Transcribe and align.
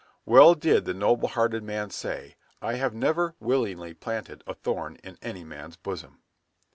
Well 0.25 0.55
did 0.55 0.85
the 0.85 0.95
noble 0.95 1.27
hearted 1.29 1.61
man 1.61 1.91
say, 1.91 2.35
"I 2.59 2.73
have 2.73 2.95
never 2.95 3.35
willingly 3.39 3.93
planted 3.93 4.43
a 4.47 4.55
thorn 4.55 4.95
in 5.03 5.19
any 5.21 5.43
man's 5.43 5.75
bosom." 5.75 6.23